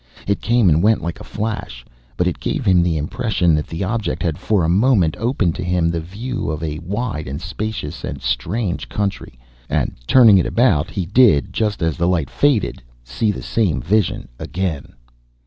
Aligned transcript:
It 0.25 0.41
came 0.41 0.67
and 0.67 0.81
went 0.81 1.03
like 1.03 1.19
a 1.19 1.23
flash, 1.23 1.85
but 2.17 2.25
it 2.25 2.39
gave 2.39 2.65
him 2.65 2.81
the 2.81 2.97
impression 2.97 3.53
that 3.53 3.67
the 3.67 3.83
object 3.83 4.23
had 4.23 4.39
for 4.39 4.63
a 4.63 4.67
moment 4.67 5.15
opened 5.19 5.53
to 5.57 5.63
him 5.63 5.91
the 5.91 5.99
view 5.99 6.49
of 6.49 6.63
a 6.63 6.79
wide 6.79 7.27
and 7.27 7.39
spacious 7.39 8.03
and 8.03 8.19
strange 8.19 8.89
country; 8.89 9.37
and, 9.69 9.93
turning 10.07 10.39
it 10.39 10.47
about, 10.47 10.89
he 10.89 11.05
did, 11.05 11.53
just 11.53 11.83
as 11.83 11.97
the 11.97 12.07
light 12.07 12.31
faded, 12.31 12.81
see 13.03 13.29
the 13.29 13.43
same 13.43 13.79
vision 13.79 14.27
again. 14.39 14.93